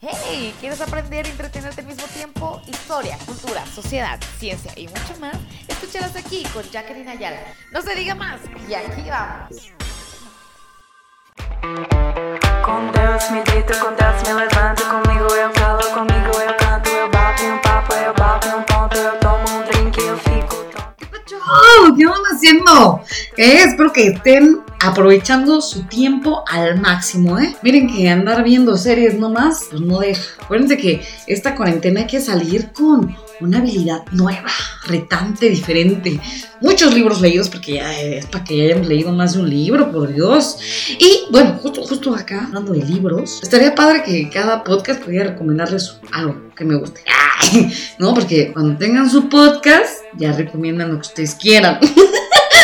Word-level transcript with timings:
Hey, 0.00 0.54
¿quieres 0.60 0.80
aprender 0.80 1.26
y 1.26 1.30
entretenerte 1.30 1.80
al 1.80 1.88
mismo 1.88 2.06
tiempo? 2.14 2.62
Historia, 2.68 3.18
cultura, 3.26 3.66
sociedad, 3.66 4.20
ciencia 4.38 4.70
y 4.76 4.86
mucho 4.86 5.18
más. 5.20 5.36
Escúchalas 5.66 6.14
aquí 6.14 6.44
con 6.54 6.62
Jacqueline 6.70 7.08
Ayala. 7.08 7.40
No 7.72 7.82
se 7.82 7.96
diga 7.96 8.14
más 8.14 8.38
y 8.68 8.74
aquí 8.74 9.10
vamos. 9.10 9.72
Com 12.64 12.92
Deus 12.92 13.30
me 13.32 13.42
deito, 13.42 13.72
com 13.80 13.92
Deus 13.96 14.22
me 14.28 14.34
levanto, 14.34 14.84
comigo 14.84 15.34
eu 15.34 15.52
falo, 15.54 15.82
comigo 15.92 16.40
eu 16.46 16.56
canto, 16.56 16.90
eu 16.90 17.10
bato 17.10 17.42
um 17.42 17.58
papo, 17.58 17.94
eu 17.94 18.14
bato 18.14 18.48
um 18.50 18.62
ponto, 18.62 18.96
eu 18.96 19.18
tomo 19.18 19.50
um 19.50 19.64
drink, 19.64 19.98
eu 19.98 20.16
fico 20.18 20.56
tonto. 20.70 20.94
¿Qué 20.96 21.06
pacho? 21.06 21.36
¿Qué 21.96 22.06
van 22.06 22.22
haciendo? 22.32 23.00
Eh, 23.36 23.64
espero 23.64 23.92
que 23.92 24.06
estén 24.06 24.62
aprovechando 24.80 25.60
su 25.60 25.82
tiempo 25.84 26.44
al 26.46 26.80
máximo, 26.80 27.38
¿eh? 27.38 27.56
Miren 27.62 27.88
que 27.88 28.08
andar 28.08 28.44
viendo 28.44 28.76
series 28.76 29.18
nomás, 29.18 29.66
pues 29.70 29.82
no 29.82 30.00
deja. 30.00 30.22
Acuérdense 30.42 30.76
que 30.76 31.02
esta 31.26 31.54
cuarentena 31.54 32.00
hay 32.00 32.06
que 32.06 32.20
salir 32.20 32.72
con 32.72 33.16
una 33.40 33.58
habilidad 33.58 34.04
nueva, 34.12 34.50
retante, 34.86 35.48
diferente. 35.48 36.20
Muchos 36.60 36.94
libros 36.94 37.20
leídos, 37.20 37.48
porque 37.48 37.74
ya 37.74 37.98
es 38.00 38.26
para 38.26 38.44
que 38.44 38.56
ya 38.56 38.64
hayamos 38.64 38.88
leído 38.88 39.12
más 39.12 39.34
de 39.34 39.40
un 39.40 39.50
libro, 39.50 39.92
por 39.92 40.12
Dios. 40.12 40.58
Y 40.98 41.30
bueno, 41.30 41.58
justo, 41.62 42.14
acá, 42.14 42.44
hablando 42.46 42.72
de 42.72 42.84
libros, 42.84 43.40
estaría 43.42 43.74
padre 43.74 44.02
que 44.02 44.28
cada 44.30 44.64
podcast 44.64 45.02
pudiera 45.02 45.30
recomendarles 45.30 45.98
algo 46.12 46.50
que 46.56 46.64
me 46.64 46.76
guste. 46.76 47.02
Ay, 47.40 47.72
no, 47.98 48.14
porque 48.14 48.52
cuando 48.52 48.76
tengan 48.76 49.08
su 49.08 49.28
podcast, 49.28 50.02
ya 50.16 50.32
recomiendan 50.32 50.88
lo 50.88 50.94
que 50.96 51.08
ustedes 51.08 51.34
quieran. 51.34 51.78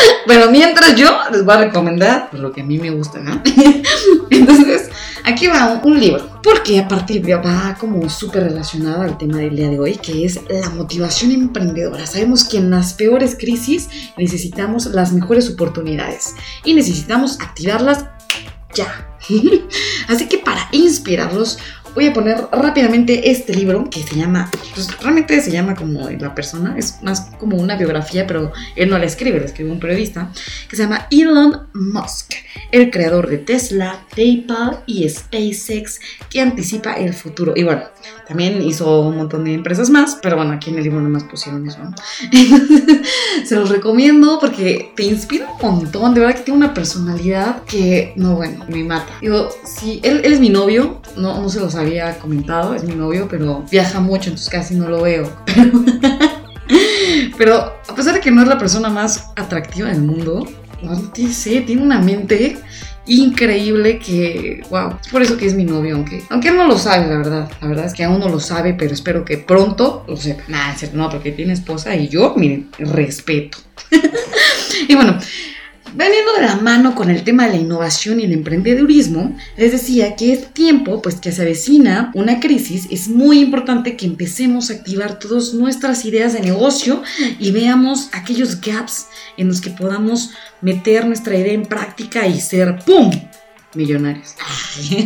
Pero 0.27 0.51
mientras 0.51 0.95
yo 0.95 1.11
les 1.31 1.45
voy 1.45 1.55
a 1.55 1.59
recomendar 1.59 2.29
lo 2.33 2.53
que 2.53 2.63
a 2.63 2.65
mí 2.65 2.79
me 2.79 2.91
gusta, 2.91 3.21
¿no? 3.21 3.43
Entonces, 4.31 4.91
aquí 5.25 5.47
va 5.47 5.81
un, 5.85 6.01
libro. 6.01 6.41
Porque 6.43 6.79
aparte 6.79 7.21
va 7.21 7.77
como 7.79 8.09
súper 8.09 8.45
relacionado 8.45 9.03
al 9.03 9.19
tema 9.19 9.39
del 9.39 9.57
día 9.57 9.69
de 9.69 9.79
hoy, 9.79 9.97
que 9.97 10.25
es 10.25 10.41
la 10.49 10.71
motivación 10.71 11.33
emprendedora. 11.33 12.07
Sabemos 12.07 12.45
que 12.45 12.59
en 12.59 12.71
las 12.71 12.95
peores 12.95 13.37
crisis 13.39 13.89
necesitamos 14.17 14.87
las 14.87 15.13
mejores 15.13 15.51
oportunidades 15.51 16.35
y 16.65 16.75
necesitamos 16.75 17.41
activarlas 17.41 18.07
ya. 18.75 19.17
Así 20.09 20.29
que 20.29 20.39
para 20.39 20.69
inspirarlos, 20.73 21.59
voy 21.95 22.07
a 22.07 22.13
poner 22.13 22.37
rápidamente 22.53 23.31
este 23.31 23.55
libro 23.55 23.89
que 23.89 24.03
se 24.03 24.17
llama, 24.17 24.51
pues 24.75 24.89
realmente 25.01 25.41
se 25.41 25.51
llama 25.51 25.75
como 25.75 26.09
la 26.11 26.35
persona, 26.35 26.75
es 26.77 27.03
más 27.03 27.31
como 27.39 27.57
una 27.57 27.77
biografía, 27.77 28.27
pero 28.27 28.53
él 28.77 28.91
no 28.91 28.99
la 28.99 29.05
escribe, 29.05 29.39
la 29.39 29.47
escribe 29.47 29.71
un 29.71 29.81
periodista, 29.81 30.31
que 30.69 30.77
se 30.77 30.83
llama 30.83 31.07
Elon 31.11 31.69
Musk, 31.73 32.35
el 32.73 32.91
creador 32.91 33.29
de 33.29 33.39
Tesla, 33.39 34.05
PayPal 34.15 34.81
y 34.87 35.09
SpaceX, 35.09 36.01
que 36.29 36.41
anticipa 36.41 36.95
el 36.95 37.15
futuro. 37.15 37.53
Y 37.57 37.63
bueno, 37.63 37.83
también 38.27 38.63
hizo 38.63 39.01
un 39.03 39.17
montón 39.17 39.45
de 39.45 39.55
empresas 39.55 39.91
más, 39.91 40.19
pero 40.23 40.37
bueno, 40.37 40.53
aquí 40.53 40.71
en 40.71 40.79
el 40.79 40.85
libro 40.85 41.01
nomás 41.01 41.25
pusieron 41.25 41.67
eso. 41.69 41.79
¿no? 41.79 41.95
se 43.45 43.57
los 43.57 43.69
recomiendo 43.69 44.39
porque 44.41 44.93
te 44.97 45.05
inspira 45.05 45.49
un 45.61 45.77
montón, 45.77 46.15
de 46.15 46.21
verdad 46.21 46.37
que 46.37 46.43
tiene 46.43 46.59
una 46.59 46.75
personalidad 46.75 47.63
que, 47.65 48.13
no, 48.17 48.37
bueno, 48.37 48.65
me 48.69 48.83
mata. 48.83 49.13
Digo, 49.21 49.49
sí, 49.65 50.01
él, 50.03 50.23
él 50.25 50.33
es 50.33 50.41
mi 50.41 50.49
novio, 50.49 51.01
no, 51.17 51.41
no 51.41 51.49
se 51.49 51.61
los 51.61 51.75
había 51.85 52.19
comentado, 52.19 52.75
es 52.75 52.85
mi 52.85 52.95
novio, 52.95 53.29
pero 53.31 53.65
viaja 53.71 54.01
mucho, 54.01 54.31
entonces 54.31 54.51
casi 54.51 54.75
no 54.75 54.89
lo 54.89 55.03
veo. 55.03 55.31
Pero, 57.37 57.75
a 57.89 57.95
pesar 57.95 58.15
de 58.15 58.21
que 58.21 58.31
no 58.31 58.43
es 58.43 58.49
la 58.49 58.59
persona 58.59 58.89
más 58.89 59.31
atractiva 59.37 59.89
del 59.89 60.03
mundo, 60.03 60.47
no 60.83 60.97
sé, 61.33 61.61
tiene 61.63 61.83
una 61.83 62.01
mente 62.01 62.59
increíble 63.07 63.99
que, 63.99 64.63
wow, 64.71 64.95
es 65.01 65.09
por 65.09 65.23
eso 65.23 65.37
que 65.37 65.47
es 65.47 65.55
mi 65.55 65.65
novio, 65.65 65.97
aunque, 65.97 66.23
aunque 66.31 66.51
no 66.51 66.67
lo 66.67 66.79
sabe, 66.79 67.07
la 67.07 67.19
verdad, 67.19 67.51
la 67.61 67.69
verdad 67.69 67.87
es 67.87 67.95
que 67.95 68.05
aún 68.05 68.21
no 68.21 68.29
lo 68.29 68.41
sabe, 68.41 68.75
pero 68.75 68.95
espero 68.95 69.25
que 69.25 69.39
pronto 69.39 70.05
lo 70.09 70.17
sepa. 70.17 70.43
Cierto, 70.77 70.97
no, 70.97 71.11
porque 71.11 71.33
tiene 71.33 71.53
esposa 71.53 71.95
y 71.95 72.09
yo, 72.09 72.35
miren, 72.37 72.71
respeto. 72.79 73.59
y 74.89 74.95
bueno, 74.95 75.19
Veniendo 75.97 76.33
de 76.33 76.43
la 76.43 76.57
mano 76.57 76.97
con 76.97 77.09
el 77.09 77.23
tema 77.23 77.47
de 77.47 77.51
la 77.51 77.61
innovación 77.61 78.19
y 78.19 78.25
el 78.25 78.33
emprendedurismo, 78.33 79.37
les 79.57 79.71
decía 79.71 80.17
que 80.17 80.33
es 80.33 80.53
tiempo, 80.53 81.01
pues 81.01 81.15
que 81.15 81.31
se 81.31 81.43
avecina 81.43 82.11
una 82.15 82.41
crisis, 82.41 82.89
es 82.91 83.07
muy 83.07 83.39
importante 83.39 83.97
que 83.97 84.05
empecemos 84.05 84.71
a 84.71 84.75
activar 84.75 85.21
todas 85.21 85.55
nuestras 85.55 86.05
ideas 86.05 86.33
de 86.33 86.41
negocio 86.41 87.01
y 87.39 87.53
veamos 87.53 88.09
aquellos 88.11 88.61
gaps 88.61 89.07
en 89.37 89.47
los 89.47 89.61
que 89.61 89.71
podamos 89.71 90.31
meter 90.61 91.07
nuestra 91.07 91.39
idea 91.39 91.53
en 91.53 91.67
práctica 91.67 92.27
y 92.27 92.41
ser 92.41 92.81
¡pum! 92.85 93.13
Millonarios. 93.77 94.35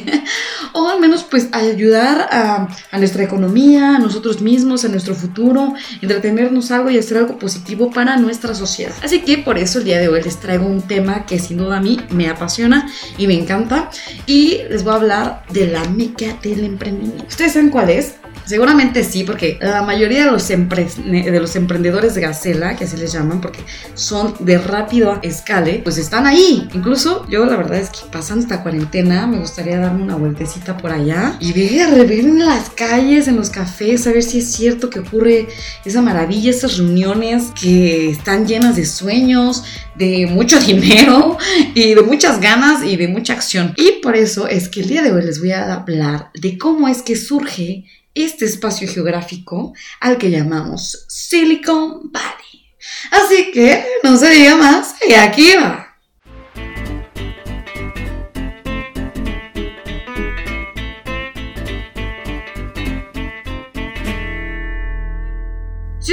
o 0.72 0.88
al 0.88 1.00
menos 1.00 1.24
pues 1.24 1.48
ayudar 1.52 2.28
a, 2.30 2.68
nuestra 2.98 3.24
economía, 3.24 3.96
a 3.96 3.98
nosotros 3.98 4.40
mismos, 4.40 4.84
a 4.84 4.88
nuestro 4.88 5.14
futuro, 5.14 5.74
entretenernos 6.02 6.70
algo 6.70 6.90
y 6.90 6.98
hacer 6.98 7.18
algo 7.18 7.38
positivo 7.38 7.90
para 7.90 8.16
nuestra 8.16 8.54
sociedad. 8.54 8.94
Así 9.02 9.20
que 9.20 9.38
por 9.38 9.58
eso 9.58 9.78
el 9.78 9.84
día 9.84 9.98
de 9.98 10.08
hoy 10.08 10.22
les 10.22 10.38
traigo 10.38 10.66
un 10.66 10.82
tema 10.82 11.26
que 11.26 11.38
sin 11.38 11.58
duda 11.58 11.78
a 11.78 11.80
mí 11.80 11.98
me 12.10 12.28
apasiona 12.28 12.88
y 13.16 13.26
me 13.26 13.34
encanta 13.34 13.90
y 14.26 14.62
les 14.68 14.84
voy 14.84 14.92
a 14.92 14.96
hablar 14.96 15.42
de 15.52 15.66
la 15.68 15.84
meca 15.84 16.36
del 16.42 16.64
emprendimiento. 16.64 17.24
¿Ustedes 17.28 17.52
saben 17.52 17.70
cuál 17.70 17.90
es? 17.90 18.14
Seguramente 18.48 19.04
sí, 19.04 19.24
porque 19.24 19.58
la 19.60 19.82
mayoría 19.82 20.24
de 20.24 20.30
los, 20.30 20.48
empre 20.48 20.88
de 21.04 21.38
los 21.38 21.54
emprendedores 21.54 22.14
de 22.14 22.22
Gacela, 22.22 22.76
que 22.76 22.84
así 22.84 22.96
les 22.96 23.12
llaman, 23.12 23.42
porque 23.42 23.60
son 23.92 24.34
de 24.40 24.56
rápido 24.56 25.18
escale, 25.22 25.82
pues 25.84 25.98
están 25.98 26.26
ahí. 26.26 26.66
Incluso 26.72 27.26
yo 27.28 27.44
la 27.44 27.58
verdad 27.58 27.76
es 27.76 27.90
que 27.90 27.98
pasando 28.10 28.40
esta 28.42 28.62
cuarentena 28.62 29.26
me 29.26 29.38
gustaría 29.38 29.78
darme 29.78 30.02
una 30.02 30.16
vueltecita 30.16 30.78
por 30.78 30.92
allá 30.92 31.36
y 31.40 31.52
ver, 31.52 32.06
ver 32.06 32.20
en 32.20 32.38
las 32.38 32.70
calles, 32.70 33.28
en 33.28 33.36
los 33.36 33.50
cafés, 33.50 34.06
a 34.06 34.12
ver 34.12 34.22
si 34.22 34.38
es 34.38 34.50
cierto 34.50 34.88
que 34.88 35.00
ocurre 35.00 35.48
esa 35.84 36.00
maravilla, 36.00 36.48
esas 36.48 36.78
reuniones 36.78 37.52
que 37.60 38.08
están 38.08 38.46
llenas 38.46 38.76
de 38.76 38.86
sueños, 38.86 39.64
de 39.94 40.26
mucho 40.26 40.58
dinero 40.66 41.36
y 41.74 41.92
de 41.92 42.00
muchas 42.00 42.40
ganas 42.40 42.82
y 42.82 42.96
de 42.96 43.08
mucha 43.08 43.34
acción. 43.34 43.74
Y 43.76 44.00
por 44.02 44.16
eso 44.16 44.48
es 44.48 44.70
que 44.70 44.80
el 44.80 44.88
día 44.88 45.02
de 45.02 45.12
hoy 45.12 45.22
les 45.22 45.38
voy 45.38 45.52
a 45.52 45.70
hablar 45.70 46.30
de 46.32 46.56
cómo 46.56 46.88
es 46.88 47.02
que 47.02 47.14
surge 47.14 47.84
este 48.24 48.44
espacio 48.44 48.88
geográfico 48.88 49.72
al 50.00 50.18
que 50.18 50.30
llamamos 50.30 51.06
Silicon 51.08 52.10
Valley. 52.12 52.66
Así 53.10 53.50
que 53.52 53.84
no 54.02 54.16
se 54.16 54.30
diga 54.30 54.56
más 54.56 54.94
y 55.08 55.14
aquí 55.14 55.54
va. 55.56 55.87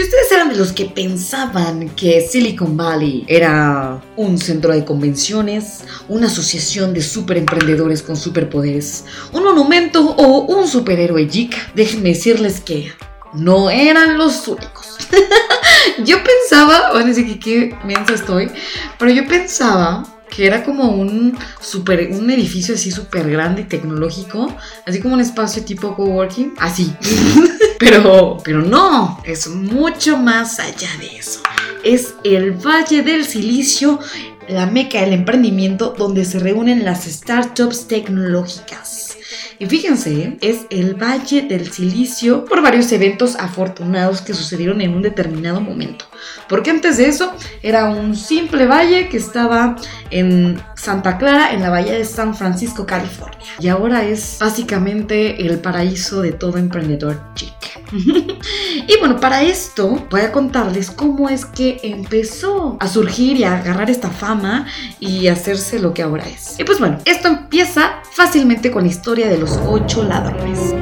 Ustedes 0.05 0.31
eran 0.31 0.49
de 0.49 0.55
los 0.55 0.71
que 0.71 0.85
pensaban 0.85 1.89
que 1.89 2.21
Silicon 2.21 2.77
Valley 2.77 3.25
era 3.27 4.01
un 4.15 4.37
centro 4.37 4.71
de 4.71 4.85
convenciones, 4.85 5.83
una 6.07 6.27
asociación 6.27 6.93
de 6.93 7.01
superemprendedores 7.01 8.03
con 8.03 8.15
superpoderes, 8.15 9.05
un 9.33 9.43
monumento 9.43 10.01
o 10.01 10.41
un 10.41 10.67
superhéroe 10.67 11.25
geek, 11.25 11.73
déjenme 11.73 12.09
decirles 12.09 12.59
que 12.59 12.91
no 13.33 13.69
eran 13.71 14.17
los 14.17 14.47
únicos. 14.47 14.95
yo 16.05 16.17
pensaba, 16.23 16.93
van 16.93 17.03
a 17.03 17.07
decir 17.07 17.25
que 17.25 17.39
qué 17.39 17.77
mensa 17.83 18.13
estoy, 18.13 18.51
pero 18.99 19.11
yo 19.11 19.27
pensaba 19.27 20.14
que 20.29 20.45
era 20.47 20.63
como 20.63 20.91
un 20.91 21.37
un 21.65 22.31
edificio 22.31 22.75
así 22.75 22.91
súper 22.91 23.29
grande 23.29 23.61
y 23.61 23.65
tecnológico, 23.65 24.55
así 24.85 24.99
como 25.01 25.15
un 25.15 25.21
espacio 25.21 25.63
tipo 25.63 25.95
coworking, 25.95 26.53
así. 26.57 26.93
pero, 27.79 28.37
pero 28.43 28.61
no, 28.61 29.21
es 29.23 29.47
mucho 29.47 30.17
más 30.17 30.59
allá 30.59 30.89
de 30.99 31.17
eso. 31.17 31.41
Es 31.83 32.15
el 32.23 32.51
Valle 32.53 33.03
del 33.03 33.25
Silicio, 33.25 33.99
la 34.47 34.65
meca 34.65 35.01
del 35.01 35.13
emprendimiento 35.13 35.93
donde 35.97 36.25
se 36.25 36.39
reúnen 36.39 36.83
las 36.83 37.05
startups 37.05 37.87
tecnológicas. 37.87 39.14
Y 39.59 39.65
fíjense, 39.67 40.37
es 40.41 40.65
el 40.69 40.95
Valle 40.95 41.43
del 41.43 41.71
Silicio 41.71 42.45
por 42.45 42.61
varios 42.61 42.91
eventos 42.91 43.35
afortunados 43.37 44.21
que 44.21 44.33
sucedieron 44.33 44.81
en 44.81 44.93
un 44.93 45.01
determinado 45.01 45.61
momento. 45.61 46.05
Porque 46.49 46.71
antes 46.71 46.97
de 46.97 47.07
eso 47.07 47.33
era 47.61 47.89
un 47.89 48.15
simple 48.15 48.65
valle 48.65 49.09
que 49.09 49.17
estaba 49.17 49.75
en 50.09 50.61
Santa 50.75 51.17
Clara, 51.17 51.53
en 51.53 51.61
la 51.61 51.69
bahía 51.69 51.93
de 51.93 52.05
San 52.05 52.35
Francisco, 52.35 52.85
California. 52.85 53.37
Y 53.59 53.67
ahora 53.67 54.03
es 54.03 54.37
básicamente 54.39 55.45
el 55.45 55.59
paraíso 55.59 56.21
de 56.21 56.31
todo 56.31 56.57
emprendedor 56.57 57.21
chic. 57.35 57.74
y 58.87 58.97
bueno, 58.99 59.19
para 59.19 59.43
esto 59.43 60.07
voy 60.09 60.21
a 60.21 60.31
contarles 60.31 60.91
cómo 60.91 61.29
es 61.29 61.45
que 61.45 61.79
empezó 61.83 62.77
a 62.79 62.87
surgir 62.87 63.37
y 63.37 63.43
a 63.43 63.57
agarrar 63.59 63.89
esta 63.89 64.09
fama 64.09 64.67
y 64.99 65.27
hacerse 65.27 65.79
lo 65.79 65.93
que 65.93 66.03
ahora 66.03 66.27
es. 66.27 66.59
Y 66.59 66.63
pues 66.63 66.79
bueno, 66.79 66.99
esto 67.05 67.27
empieza 67.27 68.01
fácilmente 68.11 68.71
con 68.71 68.83
la 68.83 68.89
historia 68.89 69.29
de 69.29 69.37
los 69.37 69.59
ocho 69.67 70.03
ladrones. 70.03 70.73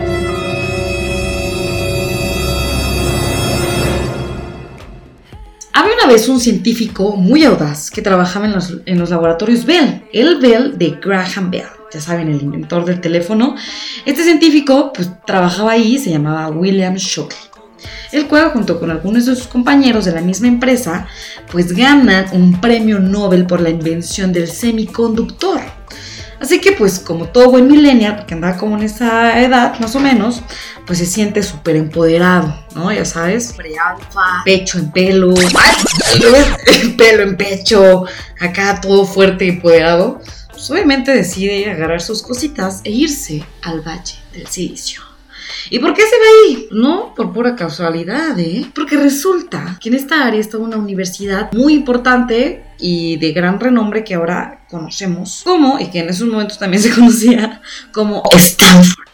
Había 5.75 5.95
una 5.95 6.07
vez 6.07 6.29
un 6.29 6.39
científico 6.39 7.15
muy 7.15 7.43
audaz 7.43 7.89
que 7.89 8.01
trabajaba 8.01 8.45
en 8.45 8.53
los, 8.53 8.77
en 8.85 8.99
los 8.99 9.09
laboratorios 9.09 9.65
Bell, 9.65 10.03
el 10.13 10.39
Bell 10.39 10.77
de 10.77 10.99
Graham 11.01 11.49
Bell. 11.49 11.82
Ya 11.93 12.01
saben, 12.01 12.29
el 12.29 12.41
inventor 12.41 12.85
del 12.85 13.01
teléfono. 13.01 13.55
Este 14.05 14.23
científico 14.23 14.91
pues 14.93 15.09
trabajaba 15.25 15.71
ahí, 15.71 15.97
se 15.99 16.09
llamaba 16.09 16.49
William 16.49 16.95
Shockley 16.95 17.53
el 18.13 18.27
cual 18.27 18.51
junto 18.51 18.79
con 18.79 18.91
algunos 18.91 19.25
de 19.25 19.35
sus 19.35 19.47
compañeros 19.47 20.05
de 20.05 20.11
la 20.11 20.21
misma 20.21 20.47
empresa, 20.47 21.07
pues 21.51 21.73
ganan 21.73 22.27
un 22.31 22.61
premio 22.61 22.99
Nobel 22.99 23.45
por 23.47 23.59
la 23.59 23.69
invención 23.69 24.31
del 24.31 24.47
semiconductor. 24.47 25.59
Así 26.39 26.59
que 26.59 26.73
pues 26.73 26.99
como 26.99 27.29
todo 27.29 27.51
buen 27.51 27.67
millennial, 27.67 28.17
porque 28.17 28.33
andaba 28.33 28.57
como 28.57 28.77
en 28.77 28.83
esa 28.83 29.41
edad 29.41 29.79
más 29.79 29.95
o 29.95 29.99
menos, 29.99 30.41
pues 30.85 30.99
se 30.99 31.05
siente 31.05 31.41
súper 31.41 31.77
empoderado, 31.77 32.53
¿no? 32.75 32.91
Ya 32.91 33.05
sabes, 33.05 33.55
pecho 34.43 34.77
en 34.77 34.91
pelo, 34.91 35.33
pelo 36.97 37.23
en 37.23 37.37
pecho, 37.37 38.05
acá 38.39 38.81
todo 38.81 39.05
fuerte 39.05 39.45
y 39.45 39.49
empoderado. 39.49 40.21
Pues 40.63 40.71
obviamente 40.71 41.11
decide 41.11 41.69
agarrar 41.69 41.99
sus 41.99 42.23
cositas 42.23 42.79
e 42.85 42.89
irse 42.89 43.43
al 43.63 43.81
Valle 43.81 44.15
del 44.31 44.47
Silicio. 44.47 45.01
¿Y 45.69 45.79
por 45.79 45.93
qué 45.93 46.03
se 46.03 46.15
va 46.15 46.23
ahí? 46.47 46.67
No 46.71 47.13
por 47.13 47.33
pura 47.33 47.53
casualidad, 47.53 48.39
¿eh? 48.39 48.71
Porque 48.73 48.95
resulta 48.95 49.77
que 49.81 49.89
en 49.89 49.95
esta 49.95 50.25
área 50.25 50.39
está 50.39 50.57
una 50.57 50.77
universidad 50.77 51.51
muy 51.51 51.73
importante 51.73 52.63
y 52.79 53.17
de 53.17 53.33
gran 53.33 53.59
renombre 53.59 54.05
que 54.05 54.13
ahora 54.13 54.65
conocemos 54.69 55.41
como, 55.43 55.81
y 55.81 55.89
que 55.89 55.99
en 55.99 56.07
esos 56.07 56.29
momentos 56.29 56.57
también 56.57 56.81
se 56.81 56.91
conocía 56.95 57.61
como 57.91 58.23
Stanford. 58.31 59.09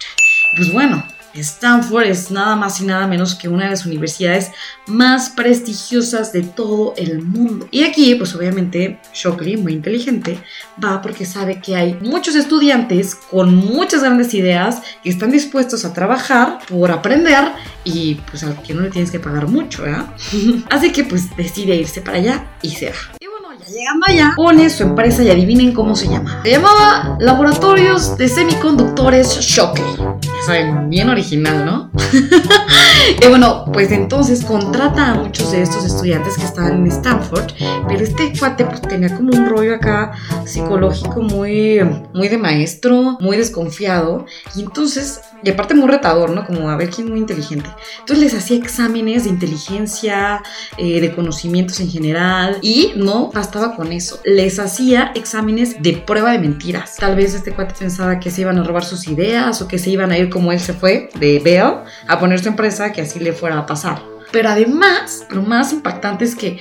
Pues 0.55 0.71
bueno, 0.71 1.03
Stanford 1.33 2.05
es 2.05 2.31
nada 2.31 2.55
más 2.55 2.81
y 2.81 2.85
nada 2.85 3.07
menos 3.07 3.35
que 3.35 3.47
una 3.47 3.65
de 3.65 3.71
las 3.71 3.85
universidades 3.85 4.51
más 4.87 5.29
prestigiosas 5.29 6.33
de 6.33 6.41
todo 6.41 6.93
el 6.97 7.21
mundo. 7.21 7.67
Y 7.71 7.83
aquí, 7.83 8.15
pues 8.15 8.35
obviamente, 8.35 8.99
Shockley, 9.13 9.57
muy 9.57 9.73
inteligente, 9.73 10.39
va 10.83 11.01
porque 11.01 11.25
sabe 11.25 11.59
que 11.61 11.75
hay 11.75 11.95
muchos 12.01 12.35
estudiantes 12.35 13.15
con 13.15 13.55
muchas 13.55 14.01
grandes 14.01 14.33
ideas 14.33 14.81
que 15.03 15.09
están 15.09 15.31
dispuestos 15.31 15.85
a 15.85 15.93
trabajar 15.93 16.59
por 16.67 16.91
aprender 16.91 17.51
y 17.83 18.15
pues 18.29 18.43
al 18.43 18.61
que 18.61 18.73
no 18.73 18.81
le 18.81 18.89
tienes 18.89 19.11
que 19.11 19.19
pagar 19.19 19.47
mucho, 19.47 19.85
¿eh? 19.85 19.95
Así 20.69 20.91
que 20.91 21.03
pues 21.03 21.35
decide 21.35 21.75
irse 21.75 22.01
para 22.01 22.17
allá 22.17 22.47
y 22.61 22.69
se 22.69 22.89
va. 22.89 22.95
Y 23.19 23.27
bueno, 23.27 23.59
ya 23.59 23.67
llegando 23.67 24.05
allá, 24.07 24.33
pone 24.35 24.69
su 24.69 24.83
empresa 24.83 25.23
y 25.23 25.29
adivinen 25.29 25.73
cómo 25.73 25.95
se 25.95 26.07
llama. 26.07 26.41
Se 26.43 26.51
llamaba 26.51 27.17
Laboratorios 27.19 28.17
de 28.17 28.27
Semiconductores 28.27 29.39
Shockley. 29.39 30.28
Saben, 30.49 30.89
bien 30.89 31.07
original, 31.09 31.63
¿no? 31.63 31.91
y 33.21 33.27
bueno, 33.27 33.65
pues 33.71 33.91
entonces 33.91 34.43
contrata 34.43 35.11
a 35.11 35.13
muchos 35.13 35.51
de 35.51 35.61
estos 35.61 35.85
estudiantes 35.85 36.39
que 36.39 36.45
estaban 36.45 36.77
en 36.77 36.87
Stanford, 36.87 37.51
pero 37.87 38.03
este 38.03 38.33
cuate 38.35 38.65
pues 38.65 38.81
tenía 38.81 39.15
como 39.15 39.29
un 39.31 39.47
rollo 39.47 39.75
acá 39.75 40.13
psicológico 40.47 41.21
muy, 41.21 41.81
muy 42.15 42.29
de 42.29 42.39
maestro, 42.39 43.19
muy 43.19 43.37
desconfiado, 43.37 44.25
y 44.55 44.61
entonces, 44.61 45.21
y 45.43 45.49
aparte 45.49 45.73
muy 45.73 45.87
retador, 45.87 46.31
¿no? 46.31 46.45
Como 46.45 46.69
a 46.69 46.75
ver 46.75 46.89
quién 46.89 47.07
es 47.07 47.11
muy 47.11 47.19
inteligente. 47.19 47.69
Entonces 47.99 48.23
les 48.23 48.33
hacía 48.33 48.57
exámenes 48.57 49.23
de 49.23 49.29
inteligencia, 49.29 50.41
eh, 50.77 51.01
de 51.01 51.13
conocimientos 51.13 51.79
en 51.79 51.89
general, 51.89 52.57
y 52.61 52.93
no 52.95 53.31
bastaba 53.31 53.75
con 53.75 53.91
eso, 53.91 54.19
les 54.23 54.59
hacía 54.59 55.11
exámenes 55.15 55.81
de 55.81 55.93
prueba 55.93 56.31
de 56.31 56.39
mentiras. 56.39 56.95
Tal 56.97 57.15
vez 57.15 57.33
este 57.33 57.51
cuate 57.51 57.73
pensaba 57.77 58.19
que 58.19 58.31
se 58.31 58.41
iban 58.41 58.57
a 58.57 58.63
robar 58.63 58.83
sus 58.83 59.07
ideas 59.07 59.61
o 59.61 59.67
que 59.67 59.79
se 59.79 59.89
iban 59.89 60.11
a 60.11 60.17
ir 60.17 60.29
como 60.29 60.51
él 60.51 60.59
se 60.59 60.73
fue 60.73 61.09
de 61.19 61.39
Bell 61.39 61.83
a 62.07 62.19
poner 62.19 62.39
su 62.39 62.49
empresa, 62.49 62.91
que 62.91 63.01
así 63.01 63.19
le 63.19 63.33
fuera 63.33 63.57
a 63.57 63.65
pasar. 63.65 64.01
Pero 64.31 64.49
además, 64.49 65.25
lo 65.31 65.41
más 65.41 65.73
impactante 65.73 66.23
es 66.23 66.35
que 66.35 66.59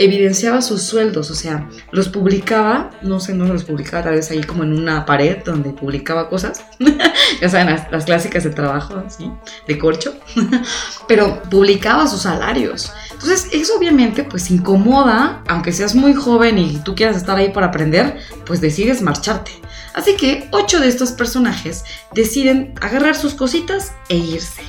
evidenciaba 0.00 0.62
sus 0.62 0.82
sueldos, 0.82 1.30
o 1.30 1.34
sea, 1.34 1.68
los 1.92 2.08
publicaba, 2.08 2.90
no 3.02 3.20
sé, 3.20 3.34
no 3.34 3.44
los 3.44 3.64
publicaba 3.64 4.04
tal 4.04 4.14
vez 4.14 4.30
ahí 4.30 4.42
como 4.42 4.64
en 4.64 4.72
una 4.72 5.04
pared 5.04 5.44
donde 5.44 5.70
publicaba 5.70 6.30
cosas, 6.30 6.64
ya 7.40 7.48
saben, 7.50 7.78
las, 7.90 8.04
clásicas 8.06 8.44
de 8.44 8.50
trabajo, 8.50 8.94
así, 9.06 9.30
de 9.68 9.78
corcho, 9.78 10.14
pero 11.06 11.42
publicaba 11.50 12.06
sus 12.06 12.22
salarios. 12.22 12.90
Entonces, 13.12 13.48
eso 13.52 13.76
obviamente 13.76 14.24
pues 14.24 14.50
incomoda, 14.50 15.44
aunque 15.46 15.70
seas 15.72 15.94
muy 15.94 16.14
joven 16.14 16.56
y 16.56 16.78
tú 16.78 16.94
quieras 16.94 17.18
estar 17.18 17.36
ahí 17.36 17.50
para 17.50 17.66
aprender, 17.66 18.20
pues 18.46 18.62
decides 18.62 19.02
marcharte. 19.02 19.52
Así 19.92 20.16
que 20.16 20.48
ocho 20.50 20.80
de 20.80 20.88
estos 20.88 21.12
personajes 21.12 21.84
deciden 22.14 22.72
agarrar 22.80 23.16
sus 23.16 23.34
cositas 23.34 23.92
e 24.08 24.16
irse. 24.16 24.62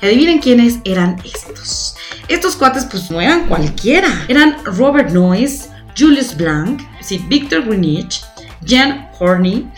Y 0.00 0.06
adivinen 0.06 0.38
quiénes 0.38 0.78
eran 0.84 1.20
estos. 1.24 1.94
Estos 2.28 2.56
cuates 2.56 2.84
pues 2.84 3.10
no 3.10 3.20
eran 3.20 3.46
cualquiera. 3.46 4.26
Eran 4.28 4.56
Robert 4.64 5.10
Noyce, 5.10 5.68
Julius 5.96 6.36
Blanc, 6.36 6.80
sí, 7.00 7.24
Victor 7.28 7.64
Greenwich, 7.64 8.22
Jan 8.66 9.10
Horney. 9.18 9.68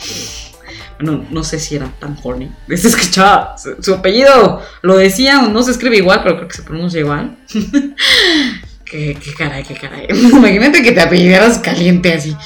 Bueno, 1.00 1.24
no 1.30 1.42
sé 1.44 1.58
si 1.58 1.76
era 1.76 1.90
tan 1.98 2.18
horny. 2.22 2.50
Se 2.68 2.88
escuchaba 2.88 3.56
su, 3.56 3.94
apellido, 3.94 4.62
lo 4.82 4.96
decía, 4.96 5.40
no 5.42 5.62
se 5.62 5.70
escribe 5.70 5.96
igual, 5.96 6.20
pero 6.22 6.36
creo 6.36 6.48
que 6.48 6.56
se 6.56 6.62
pronuncia 6.62 7.00
igual. 7.00 7.38
qué, 8.84 9.16
qué 9.22 9.34
caray, 9.36 9.62
qué 9.64 9.74
caray. 9.74 10.08
Imagínate 10.10 10.82
que 10.82 10.92
te 10.92 11.00
apellidaras 11.00 11.58
caliente 11.58 12.12
así. 12.12 12.36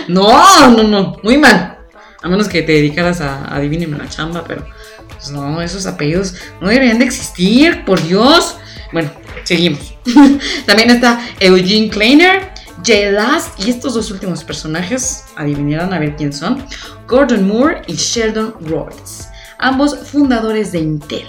no, 0.08 0.70
no, 0.70 0.82
no, 0.82 1.16
muy 1.22 1.38
mal. 1.38 1.77
A 2.22 2.28
menos 2.28 2.48
que 2.48 2.62
te 2.62 2.72
dedicaras 2.72 3.20
a 3.20 3.54
adivíneme 3.54 3.96
la 3.96 4.08
chamba, 4.08 4.44
pero 4.46 4.66
pues 5.08 5.30
no, 5.30 5.60
esos 5.62 5.86
apellidos 5.86 6.34
no 6.60 6.68
deberían 6.68 6.98
de 6.98 7.04
existir, 7.04 7.84
por 7.84 8.02
Dios. 8.02 8.56
Bueno, 8.92 9.10
seguimos. 9.44 9.94
También 10.66 10.90
está 10.90 11.20
Eugene 11.40 11.90
Kleiner, 11.90 12.52
Jay 12.84 13.12
Last 13.12 13.58
y 13.60 13.70
estos 13.70 13.94
dos 13.94 14.10
últimos 14.10 14.44
personajes, 14.44 15.24
adivinarán 15.36 15.92
a 15.92 15.98
ver 15.98 16.16
quién 16.16 16.32
son, 16.32 16.64
Gordon 17.06 17.46
Moore 17.46 17.82
y 17.86 17.94
Sheldon 17.94 18.54
Roberts, 18.60 19.28
ambos 19.58 19.96
fundadores 20.08 20.72
de 20.72 20.78
Intel. 20.78 21.26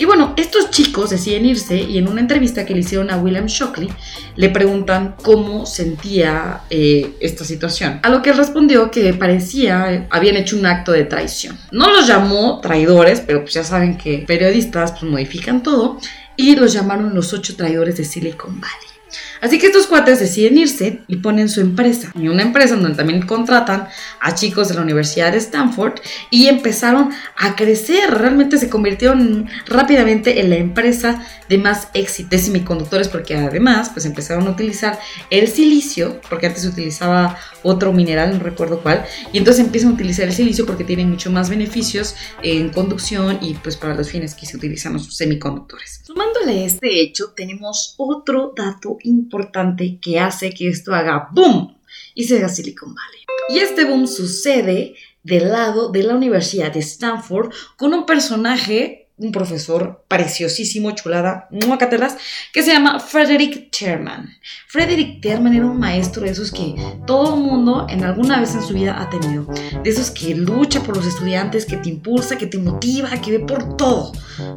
Y 0.00 0.06
bueno, 0.06 0.32
estos 0.38 0.70
chicos 0.70 1.10
deciden 1.10 1.44
irse 1.44 1.76
y 1.76 1.98
en 1.98 2.08
una 2.08 2.22
entrevista 2.22 2.64
que 2.64 2.72
le 2.72 2.80
hicieron 2.80 3.10
a 3.10 3.18
William 3.18 3.44
Shockley 3.44 3.90
le 4.34 4.48
preguntan 4.48 5.14
cómo 5.22 5.66
sentía 5.66 6.62
eh, 6.70 7.16
esta 7.20 7.44
situación. 7.44 8.00
A 8.02 8.08
lo 8.08 8.22
que 8.22 8.30
él 8.30 8.38
respondió 8.38 8.90
que 8.90 9.12
parecía 9.12 10.06
habían 10.08 10.38
hecho 10.38 10.56
un 10.56 10.64
acto 10.64 10.92
de 10.92 11.04
traición. 11.04 11.58
No 11.70 11.90
los 11.90 12.06
llamó 12.06 12.60
traidores, 12.62 13.20
pero 13.20 13.42
pues 13.42 13.52
ya 13.52 13.62
saben 13.62 13.98
que 13.98 14.24
periodistas 14.26 14.92
pues 14.92 15.02
modifican 15.02 15.62
todo 15.62 15.98
y 16.34 16.56
los 16.56 16.72
llamaron 16.72 17.14
los 17.14 17.34
ocho 17.34 17.54
traidores 17.54 17.98
de 17.98 18.04
Silicon 18.04 18.58
Valley. 18.58 18.99
Así 19.40 19.58
que 19.58 19.66
estos 19.66 19.86
cuates 19.86 20.20
deciden 20.20 20.58
irse 20.58 21.00
y 21.06 21.16
ponen 21.16 21.48
su 21.48 21.60
empresa. 21.60 22.12
Y 22.14 22.28
una 22.28 22.42
empresa 22.42 22.76
donde 22.76 22.94
también 22.94 23.22
contratan 23.22 23.88
a 24.20 24.34
chicos 24.34 24.68
de 24.68 24.74
la 24.74 24.82
Universidad 24.82 25.32
de 25.32 25.38
Stanford 25.38 25.94
y 26.30 26.46
empezaron 26.48 27.10
a 27.36 27.56
crecer. 27.56 28.10
Realmente 28.10 28.58
se 28.58 28.68
convirtieron 28.68 29.48
rápidamente 29.66 30.40
en 30.40 30.50
la 30.50 30.56
empresa 30.56 31.24
de 31.48 31.58
más 31.58 31.88
éxito 31.94 32.30
de 32.30 32.38
semiconductores 32.38 33.08
porque 33.08 33.36
además 33.36 33.90
pues 33.90 34.06
empezaron 34.06 34.46
a 34.46 34.50
utilizar 34.50 34.98
el 35.30 35.48
silicio, 35.48 36.20
porque 36.28 36.46
antes 36.46 36.62
se 36.62 36.68
utilizaba 36.68 37.36
otro 37.62 37.92
mineral, 37.92 38.38
no 38.38 38.44
recuerdo 38.44 38.80
cuál, 38.80 39.04
y 39.32 39.38
entonces 39.38 39.64
empiezan 39.64 39.90
a 39.90 39.94
utilizar 39.94 40.26
el 40.26 40.32
silicio 40.32 40.64
porque 40.64 40.84
tiene 40.84 41.04
mucho 41.04 41.30
más 41.30 41.50
beneficios 41.50 42.14
en 42.42 42.70
conducción 42.70 43.38
y 43.40 43.54
pues 43.54 43.76
para 43.76 43.94
los 43.94 44.10
fines 44.10 44.34
que 44.34 44.46
se 44.46 44.56
utilizan 44.56 44.92
los 44.92 45.16
semiconductores. 45.16 46.04
Sumándole 46.10 46.64
este 46.64 47.00
hecho, 47.00 47.34
tenemos 47.36 47.94
otro 47.96 48.52
dato 48.56 48.98
importante 49.04 50.00
que 50.00 50.18
hace 50.18 50.50
que 50.50 50.68
esto 50.68 50.92
haga 50.92 51.28
boom 51.30 51.78
y 52.16 52.24
se 52.24 52.38
haga 52.38 52.48
Silicon 52.48 52.92
Valley. 52.92 53.20
Y 53.50 53.58
este 53.60 53.84
boom 53.84 54.08
sucede 54.08 54.96
del 55.22 55.52
lado 55.52 55.92
de 55.92 56.02
la 56.02 56.16
Universidad 56.16 56.72
de 56.72 56.80
Stanford 56.80 57.52
con 57.76 57.94
un 57.94 58.06
personaje, 58.06 58.99
un 59.20 59.32
profesor 59.32 60.02
preciosísimo, 60.08 60.92
chulada, 60.92 61.46
muacatelas, 61.50 62.16
que 62.52 62.62
se 62.62 62.72
llama 62.72 62.98
Frederick 62.98 63.70
Terman. 63.70 64.30
Frederick 64.66 65.20
Terman 65.20 65.54
era 65.54 65.66
un 65.66 65.78
maestro 65.78 66.22
de 66.22 66.30
esos 66.30 66.50
que 66.50 66.74
todo 67.06 67.36
mundo 67.36 67.86
en 67.90 68.02
alguna 68.02 68.40
vez 68.40 68.54
en 68.54 68.62
su 68.62 68.72
vida 68.72 69.00
ha 69.00 69.10
tenido. 69.10 69.46
De 69.84 69.90
esos 69.90 70.10
que 70.10 70.34
lucha 70.34 70.82
por 70.82 70.96
los 70.96 71.06
estudiantes, 71.06 71.66
que 71.66 71.76
te 71.76 71.90
impulsa, 71.90 72.38
que 72.38 72.46
te 72.46 72.56
motiva, 72.56 73.10
que 73.20 73.32
ve 73.32 73.40
por 73.40 73.76
todo, 73.76 74.12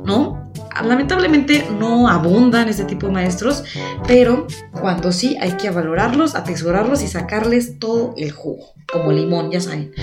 ¿no? 0.05 0.49
Lamentablemente 0.81 1.67
no 1.77 2.07
abundan 2.07 2.69
este 2.69 2.85
tipo 2.85 3.07
de 3.07 3.13
maestros, 3.13 3.63
pero 4.07 4.47
cuando 4.79 5.11
sí 5.11 5.37
hay 5.39 5.51
que 5.51 5.69
valorarlos, 5.69 6.35
atesorarlos 6.35 7.03
y 7.03 7.07
sacarles 7.07 7.79
todo 7.79 8.13
el 8.17 8.31
jugo, 8.31 8.73
como 8.91 9.11
limón, 9.11 9.51
ya 9.51 9.59
saben. 9.59 9.93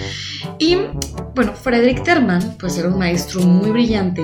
Y 0.59 0.77
bueno, 1.35 1.55
Frederick 1.55 2.03
Terman, 2.03 2.57
pues 2.59 2.77
era 2.79 2.89
un 2.89 2.99
maestro 2.99 3.41
muy 3.41 3.71
brillante 3.71 4.23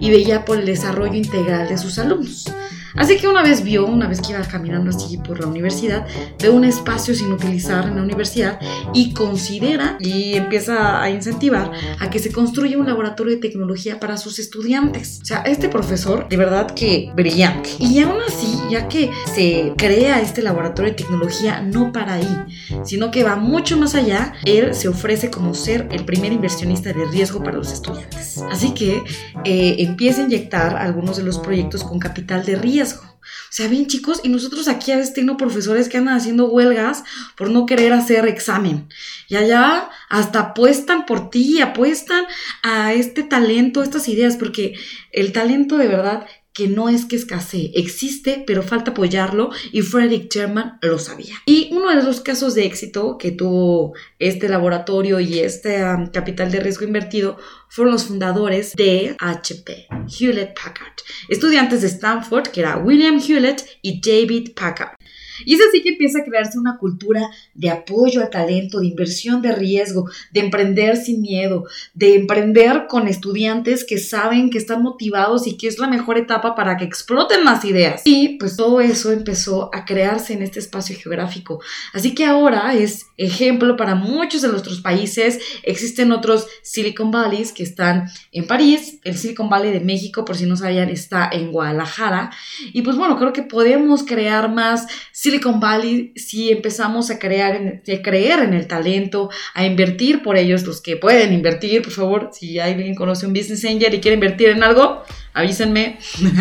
y 0.00 0.10
veía 0.10 0.44
por 0.44 0.58
el 0.58 0.66
desarrollo 0.66 1.14
integral 1.14 1.68
de 1.68 1.78
sus 1.78 1.98
alumnos. 1.98 2.52
Así 2.96 3.16
que 3.16 3.28
una 3.28 3.42
vez 3.42 3.62
vio, 3.62 3.86
una 3.86 4.06
vez 4.06 4.20
que 4.20 4.32
iba 4.32 4.42
caminando 4.42 4.90
así 4.90 5.18
por 5.18 5.40
la 5.40 5.46
universidad, 5.46 6.06
ve 6.40 6.48
un 6.48 6.64
espacio 6.64 7.14
sin 7.14 7.32
utilizar 7.32 7.86
en 7.86 7.96
la 7.96 8.02
universidad 8.02 8.60
y 8.92 9.12
considera 9.12 9.96
y 10.00 10.34
empieza 10.34 11.02
a 11.02 11.10
incentivar 11.10 11.72
a 11.98 12.10
que 12.10 12.18
se 12.18 12.30
construya 12.30 12.78
un 12.78 12.86
laboratorio 12.86 13.34
de 13.34 13.40
tecnología 13.40 13.98
para 13.98 14.16
sus 14.16 14.38
estudiantes. 14.38 15.20
O 15.22 15.24
sea, 15.24 15.42
este 15.42 15.68
profesor, 15.68 16.28
de 16.28 16.36
verdad 16.36 16.70
que 16.70 17.10
brillante. 17.14 17.70
Y 17.78 17.98
aún 18.00 18.20
así, 18.26 18.58
ya 18.70 18.88
que 18.88 19.10
se 19.34 19.72
crea 19.76 20.20
este 20.20 20.42
laboratorio 20.42 20.92
de 20.92 20.96
tecnología, 20.96 21.60
no 21.62 21.92
para 21.92 22.14
ahí, 22.14 22.44
sino 22.84 23.10
que 23.10 23.24
va 23.24 23.36
mucho 23.36 23.76
más 23.76 23.94
allá, 23.94 24.34
él 24.44 24.74
se 24.74 24.88
ofrece 24.88 25.30
como 25.30 25.54
ser 25.54 25.88
el 25.90 26.04
primer 26.04 26.32
inversionista 26.32 26.92
de 26.92 27.04
riesgo 27.06 27.42
para 27.42 27.56
los 27.56 27.72
estudiantes. 27.72 28.42
Así 28.50 28.72
que 28.72 29.02
eh, 29.44 29.76
empieza 29.78 30.22
a 30.22 30.24
inyectar 30.24 30.76
algunos 30.76 31.16
de 31.16 31.24
los 31.24 31.38
proyectos 31.38 31.82
con 31.82 31.98
capital 31.98 32.44
de 32.44 32.56
riesgo. 32.56 32.83
O 32.92 33.56
sea, 33.56 33.68
bien 33.68 33.86
chicos, 33.86 34.20
y 34.22 34.28
nosotros 34.28 34.68
aquí 34.68 34.92
a 34.92 34.96
veces 34.96 35.14
tengo 35.14 35.36
profesores 35.36 35.88
que 35.88 35.96
andan 35.96 36.16
haciendo 36.16 36.48
huelgas 36.48 37.04
por 37.36 37.50
no 37.50 37.66
querer 37.66 37.92
hacer 37.92 38.26
examen. 38.26 38.88
Y 39.28 39.36
allá 39.36 39.88
hasta 40.08 40.40
apuestan 40.40 41.06
por 41.06 41.30
ti, 41.30 41.60
apuestan 41.60 42.24
a 42.62 42.92
este 42.92 43.22
talento, 43.22 43.82
estas 43.82 44.08
ideas, 44.08 44.36
porque 44.36 44.74
el 45.12 45.32
talento 45.32 45.78
de 45.78 45.88
verdad 45.88 46.26
que 46.54 46.68
no 46.68 46.88
es 46.88 47.04
que 47.04 47.16
escasee, 47.16 47.72
existe, 47.74 48.44
pero 48.46 48.62
falta 48.62 48.92
apoyarlo 48.92 49.50
y 49.72 49.82
Frederick 49.82 50.32
Sherman 50.32 50.78
lo 50.80 50.98
sabía. 51.00 51.34
Y 51.46 51.68
uno 51.72 51.90
de 51.90 52.02
los 52.02 52.20
casos 52.20 52.54
de 52.54 52.64
éxito 52.64 53.18
que 53.18 53.32
tuvo 53.32 53.94
este 54.20 54.48
laboratorio 54.48 55.18
y 55.18 55.40
este 55.40 55.84
um, 55.84 56.06
capital 56.06 56.52
de 56.52 56.60
riesgo 56.60 56.84
invertido 56.84 57.36
fueron 57.68 57.92
los 57.92 58.04
fundadores 58.04 58.72
de 58.74 59.16
HP, 59.18 59.88
Hewlett 60.08 60.54
Packard, 60.54 60.94
estudiantes 61.28 61.82
de 61.82 61.88
Stanford, 61.88 62.48
que 62.48 62.60
era 62.60 62.78
William 62.78 63.20
Hewlett 63.20 63.66
y 63.82 64.00
David 64.00 64.52
Packard. 64.54 64.96
Y 65.44 65.54
es 65.54 65.60
así 65.68 65.82
que 65.82 65.90
empieza 65.90 66.20
a 66.20 66.24
crearse 66.24 66.58
una 66.58 66.78
cultura 66.78 67.28
de 67.54 67.70
apoyo 67.70 68.20
al 68.20 68.30
talento, 68.30 68.80
de 68.80 68.86
inversión 68.86 69.42
de 69.42 69.52
riesgo, 69.52 70.08
de 70.32 70.40
emprender 70.40 70.96
sin 70.96 71.20
miedo, 71.20 71.64
de 71.94 72.14
emprender 72.14 72.86
con 72.88 73.08
estudiantes 73.08 73.84
que 73.84 73.98
saben 73.98 74.50
que 74.50 74.58
están 74.58 74.82
motivados 74.82 75.46
y 75.46 75.56
que 75.56 75.66
es 75.66 75.78
la 75.78 75.88
mejor 75.88 76.18
etapa 76.18 76.43
para 76.54 76.76
que 76.76 76.84
exploten 76.84 77.42
más 77.44 77.64
ideas. 77.64 78.02
Y 78.04 78.36
pues 78.38 78.56
todo 78.56 78.80
eso 78.80 79.10
empezó 79.10 79.70
a 79.72 79.84
crearse 79.84 80.34
en 80.34 80.42
este 80.42 80.58
espacio 80.58 80.96
geográfico. 80.96 81.60
Así 81.94 82.14
que 82.14 82.26
ahora 82.26 82.74
es 82.74 83.06
ejemplo 83.16 83.76
para 83.76 83.94
muchos 83.94 84.42
de 84.42 84.48
nuestros 84.48 84.80
países. 84.80 85.40
Existen 85.62 86.12
otros 86.12 86.46
Silicon 86.62 87.10
Valleys 87.10 87.52
que 87.52 87.62
están 87.62 88.10
en 88.32 88.46
París. 88.46 88.98
El 89.04 89.16
Silicon 89.16 89.48
Valley 89.48 89.72
de 89.72 89.80
México, 89.80 90.24
por 90.24 90.36
si 90.36 90.44
no 90.44 90.56
sabían, 90.56 90.90
está 90.90 91.30
en 91.32 91.50
Guadalajara. 91.50 92.30
Y 92.72 92.82
pues 92.82 92.96
bueno, 92.96 93.16
creo 93.18 93.32
que 93.32 93.42
podemos 93.42 94.02
crear 94.02 94.52
más 94.52 94.86
Silicon 95.12 95.60
Valley 95.60 96.12
si 96.16 96.50
empezamos 96.50 97.10
a 97.10 97.18
crear, 97.18 97.54
a 97.54 98.02
creer 98.02 98.40
en 98.40 98.54
el 98.54 98.66
talento, 98.66 99.30
a 99.54 99.64
invertir 99.64 100.22
por 100.22 100.36
ellos, 100.36 100.64
los 100.64 100.80
que 100.80 100.96
pueden 100.96 101.32
invertir, 101.32 101.82
por 101.82 101.92
favor, 101.92 102.30
si 102.32 102.58
alguien 102.58 102.94
conoce 102.94 103.26
un 103.26 103.32
business 103.32 103.64
angel 103.64 103.94
y 103.94 104.00
quiere 104.00 104.14
invertir 104.14 104.48
en 104.48 104.62
algo, 104.62 105.02
avísenme 105.34 105.98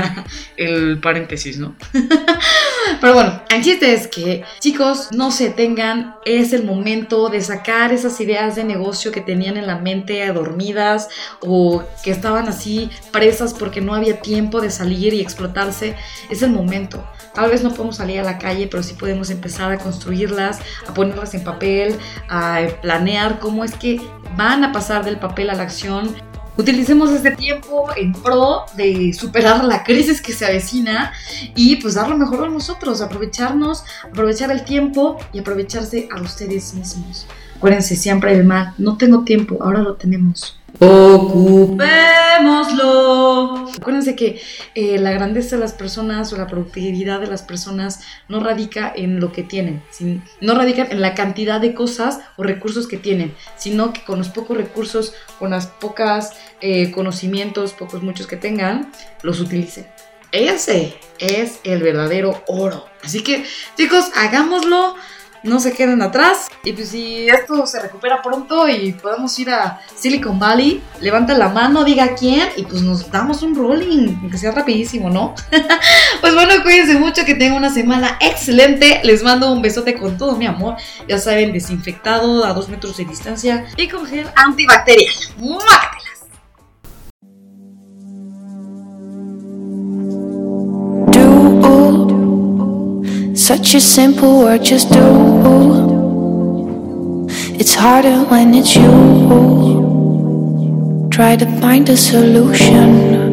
el 0.58 1.00
paréntesis, 1.00 1.58
¿no? 1.58 1.76
Pero 3.02 3.14
bueno, 3.14 3.42
el 3.50 3.64
chiste 3.64 3.94
es 3.94 4.08
que, 4.08 4.44
chicos, 4.60 5.10
no 5.12 5.32
se 5.32 5.50
tengan, 5.50 6.16
es 6.26 6.54
el 6.54 6.64
momento 6.64 7.30
de 7.30 7.42
sacar 7.42 7.92
esas 7.92 8.20
ideas 8.22 8.56
de 8.56 8.64
negocio 8.64 9.12
que 9.12 9.22
tenían 9.22 9.58
en 9.58 9.68
la 9.68 9.78
mente 9.78 10.26
dormidas 10.32 11.10
o 11.42 11.84
que 12.04 12.12
estaban 12.12 12.48
así 12.48 12.90
presas 13.12 13.54
porque 13.54 13.82
no 13.82 13.96
había 13.96 14.22
tiempo 14.22 14.62
de 14.62 14.70
salir 14.70 15.14
y 15.14 15.22
explotarse. 15.22 15.96
Es 16.30 16.44
el 16.44 16.52
momento. 16.52 17.04
Tal 17.34 17.50
vez 17.50 17.64
no 17.64 17.72
podemos 17.72 17.98
salir 17.98 18.20
a 18.20 18.24
la 18.24 18.38
calle, 18.38 18.68
pero 18.68 18.84
sí 18.84 18.94
podemos 18.94 19.32
empezar 19.32 19.72
a 19.72 19.80
construirlas, 19.80 20.60
a 20.88 20.94
ponerlas 20.94 21.34
en 21.34 21.44
papel, 21.44 21.96
a 22.30 22.62
planear 22.82 23.40
cómo 23.40 23.64
es 23.64 23.74
que 23.74 24.00
van 24.38 24.64
a 24.64 24.72
pasar 24.72 25.04
del 25.04 25.18
papel 25.18 25.50
a 25.50 25.56
la 25.56 25.64
acción 25.64 26.16
utilicemos 26.58 27.12
este 27.12 27.32
tiempo 27.32 27.88
en 27.96 28.14
pro 28.14 28.66
de 28.76 29.14
superar 29.14 29.64
la 29.64 29.84
crisis 29.84 30.22
que 30.22 30.34
se 30.34 30.46
avecina 30.46 31.12
y 31.56 31.78
pues 31.78 31.96
dar 31.96 32.10
lo 32.10 32.18
mejor 32.18 32.46
a 32.46 32.50
nosotros, 32.50 33.02
aprovecharnos, 33.02 33.84
aprovechar 34.04 34.52
el 34.52 34.64
tiempo 34.64 35.18
y 35.32 35.40
aprovecharse 35.40 36.08
a 36.16 36.22
ustedes 36.22 36.74
mismos. 36.74 37.28
Acuérdense 37.58 37.96
siempre 37.96 38.36
del 38.36 38.46
mal, 38.46 38.74
no 38.78 38.98
tengo 38.98 39.24
tiempo, 39.24 39.58
ahora 39.62 39.80
lo 39.80 39.96
tenemos. 39.96 40.60
Ocupémoslo. 40.80 41.84
Acuérdense 43.77 44.15
que 44.15 44.42
eh, 44.75 44.98
la 44.98 45.12
grandeza 45.12 45.56
de 45.56 45.62
las 45.62 45.74
personas 45.74 46.34
o 46.34 46.38
la 46.38 46.48
productividad 46.48 47.20
de 47.20 47.27
las 47.27 47.44
personas 47.44 48.00
no 48.27 48.39
radica 48.39 48.92
en 48.96 49.20
lo 49.20 49.32
que 49.32 49.44
tienen, 49.44 49.84
no 50.42 50.56
radica 50.56 50.88
en 50.89 51.01
la 51.01 51.13
cantidad 51.13 51.62
de 51.62 51.74
cosas 51.74 52.22
o 52.38 52.44
recursos 52.44 52.88
que 52.88 52.98
tienen, 52.98 53.36
sino 53.58 53.94
que 53.94 54.03
con 54.03 54.18
los 54.18 54.30
pocos 54.30 54.58
recursos, 54.58 55.13
con 55.39 55.51
las 55.51 55.68
pocas 55.68 56.34
eh, 56.62 56.92
conocimientos, 56.92 57.74
pocos 57.74 58.01
muchos 58.01 58.25
que 58.27 58.38
tengan, 58.38 58.92
los 59.22 59.39
utilicen. 59.39 59.86
Ese 60.32 60.96
es 61.20 61.60
el 61.63 61.84
verdadero 61.84 62.44
oro. 62.48 62.86
Así 63.03 63.22
que, 63.22 63.46
chicos, 63.77 64.06
hagámoslo 64.15 64.96
no 65.44 65.60
se 65.60 65.74
queden 65.74 66.02
atrás. 66.02 66.48
Y 66.64 66.74
pues 66.74 66.90
si 66.90 67.28
esto 67.28 67.68
se 67.68 67.82
recupera 67.82 68.22
pronto 68.22 68.68
y 68.68 68.94
podemos 68.94 69.38
ir 69.40 69.50
a 69.50 69.82
Silicon 69.96 70.40
Valley, 70.40 70.82
levanta 71.02 71.38
la 71.38 71.50
mano, 71.50 71.84
diga 71.84 72.16
quién 72.16 72.50
y 72.56 72.64
pues 72.64 72.82
nos 72.82 73.12
damos 73.12 73.44
un 73.44 73.56
rolling, 73.56 74.30
que 74.30 74.38
sea 74.38 74.52
rapidísimo, 74.52 75.10
¿no? 75.10 75.36
pues 76.22 76.34
bueno, 76.34 76.54
cuídense 76.64 76.96
mucho, 76.96 77.26
que 77.26 77.36
tengan 77.36 77.58
una 77.58 77.70
semana 77.70 78.18
excelente. 78.22 79.02
Les 79.04 79.24
mando 79.24 79.52
un 79.52 79.62
besote 79.62 79.96
con 79.96 80.18
todo 80.18 80.36
mi 80.36 80.46
amor. 80.46 80.78
Ya 81.08 81.18
saben, 81.18 81.52
desinfectado 81.52 82.46
a 82.46 82.54
dos 82.54 82.70
metros 82.70 82.98
de 82.98 83.06
distancia 83.06 83.66
y 83.78 83.88
con 83.88 84.06
gel 84.06 84.28
antibacterial. 84.36 85.14
Such 93.54 93.76
a 93.76 93.82
simple 93.82 94.40
word, 94.40 94.64
just 94.64 94.92
do. 94.92 95.04
It's 97.60 97.76
harder 97.76 98.24
when 98.24 98.56
it's 98.56 98.76
you. 98.76 98.90
Try 101.12 101.36
to 101.36 101.46
find 101.62 101.88
a 101.88 101.96
solution. 101.96 103.33